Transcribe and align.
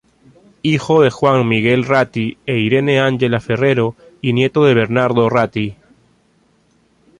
Hijo 0.63 1.03
de 1.03 1.11
Juan 1.11 1.47
Miguel 1.47 1.85
Ratti 1.85 2.39
e 2.47 2.57
Irene 2.57 2.99
Ángela 2.99 3.39
Ferrero 3.39 3.95
y 4.19 4.33
nieto 4.33 4.63
de 4.63 4.73
Bernardo 4.73 5.29
Ratti. 5.29 5.75